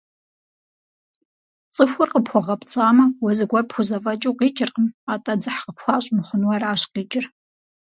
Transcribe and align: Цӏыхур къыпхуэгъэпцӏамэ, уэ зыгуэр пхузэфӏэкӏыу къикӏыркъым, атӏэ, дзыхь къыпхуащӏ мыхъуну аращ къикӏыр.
Цӏыхур 1.75 2.09
къыпхуэгъэпцӏамэ, 2.11 3.05
уэ 3.21 3.31
зыгуэр 3.37 3.65
пхузэфӏэкӏыу 3.69 4.37
къикӏыркъым, 4.39 4.87
атӏэ, 5.13 5.33
дзыхь 5.39 5.61
къыпхуащӏ 5.65 6.07
мыхъуну 6.15 6.53
аращ 6.55 6.81
къикӏыр. 6.91 7.25